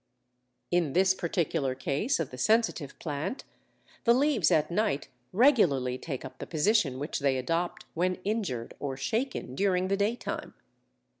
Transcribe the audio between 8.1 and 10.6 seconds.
injured or shaken during the daytime.